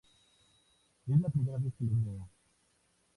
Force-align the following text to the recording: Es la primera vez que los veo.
Es 1.05 1.19
la 1.21 1.29
primera 1.29 1.59
vez 1.59 1.75
que 1.77 1.85
los 1.85 2.03
veo. 2.03 2.27